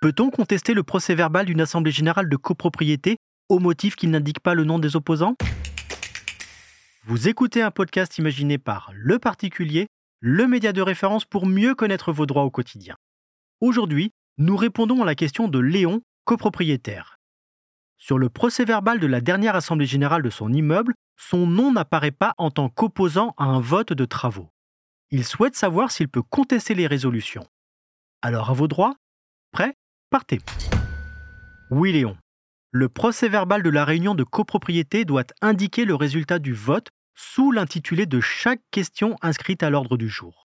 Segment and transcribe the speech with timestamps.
[0.00, 3.16] Peut-on contester le procès verbal d'une assemblée générale de copropriété
[3.48, 5.34] au motif qu'il n'indique pas le nom des opposants?
[7.04, 9.88] Vous écoutez un podcast imaginé par Le Particulier,
[10.20, 12.96] le média de référence pour mieux connaître vos droits au quotidien.
[13.60, 17.17] Aujourd'hui, nous répondons à la question de Léon, copropriétaire.
[17.98, 22.12] Sur le procès verbal de la dernière assemblée générale de son immeuble, son nom n'apparaît
[22.12, 24.48] pas en tant qu'opposant à un vote de travaux.
[25.10, 27.46] Il souhaite savoir s'il peut contester les résolutions.
[28.22, 28.94] Alors à vos droits
[29.50, 29.74] Prêt?
[30.10, 30.40] Partez.
[31.70, 32.16] Oui Léon.
[32.70, 37.50] Le procès verbal de la réunion de copropriété doit indiquer le résultat du vote sous
[37.50, 40.46] l'intitulé de chaque question inscrite à l'ordre du jour.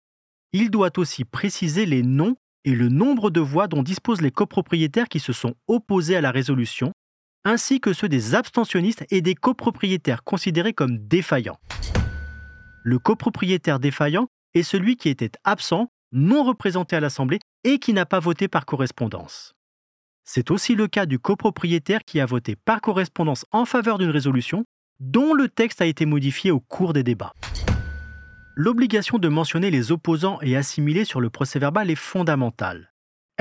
[0.52, 5.08] Il doit aussi préciser les noms et le nombre de voix dont disposent les copropriétaires
[5.08, 6.92] qui se sont opposés à la résolution,
[7.44, 11.58] ainsi que ceux des abstentionnistes et des copropriétaires considérés comme défaillants.
[12.82, 18.06] Le copropriétaire défaillant est celui qui était absent, non représenté à l'Assemblée et qui n'a
[18.06, 19.54] pas voté par correspondance.
[20.24, 24.64] C'est aussi le cas du copropriétaire qui a voté par correspondance en faveur d'une résolution
[25.00, 27.32] dont le texte a été modifié au cours des débats.
[28.54, 32.89] L'obligation de mentionner les opposants et assimilés sur le procès-verbal est fondamentale.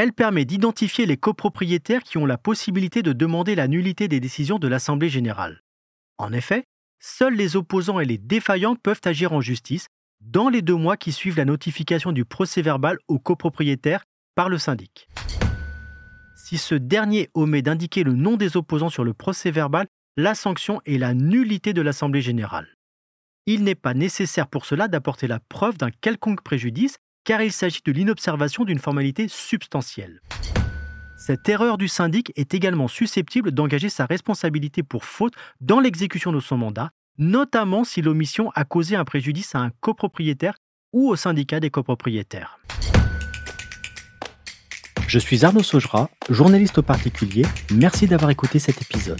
[0.01, 4.57] Elle permet d'identifier les copropriétaires qui ont la possibilité de demander la nullité des décisions
[4.57, 5.61] de l'Assemblée générale.
[6.17, 6.63] En effet,
[7.01, 9.87] seuls les opposants et les défaillants peuvent agir en justice
[10.21, 14.05] dans les deux mois qui suivent la notification du procès-verbal au copropriétaire
[14.35, 15.09] par le syndic.
[16.37, 19.85] Si ce dernier omet d'indiquer le nom des opposants sur le procès-verbal,
[20.15, 22.73] la sanction est la nullité de l'Assemblée générale.
[23.47, 27.81] Il n'est pas nécessaire pour cela d'apporter la preuve d'un quelconque préjudice, car il s'agit
[27.85, 30.21] de l'inobservation d'une formalité substantielle.
[31.17, 36.39] Cette erreur du syndic est également susceptible d'engager sa responsabilité pour faute dans l'exécution de
[36.39, 40.55] son mandat, notamment si l'omission a causé un préjudice à un copropriétaire
[40.93, 42.59] ou au syndicat des copropriétaires.
[45.07, 47.43] Je suis Arnaud Saugera, journaliste au particulier.
[47.73, 49.19] Merci d'avoir écouté cet épisode.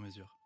[0.01, 0.40] mesure.